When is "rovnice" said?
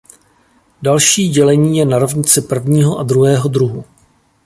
1.99-2.41